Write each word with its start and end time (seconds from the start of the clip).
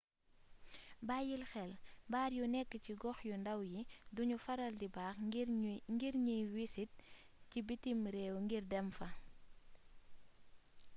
bayyil 1.07 1.43
xel 1.51 1.71
baar 2.11 2.31
yu 2.37 2.43
nekk 2.53 2.71
ci 2.83 2.91
gox 3.01 3.17
yu 3.27 3.33
ndàw 3.41 3.59
yi 3.71 3.81
duñuy 4.15 4.43
faral 4.45 4.73
di 4.81 4.87
baax 4.95 5.15
ngir 5.97 6.15
ñiy 6.27 6.43
wisit 6.55 6.91
ci 7.49 7.59
bitim 7.67 7.99
réew 8.15 8.35
ngir 8.45 8.63
dem 8.71 8.87
fa 8.97 9.07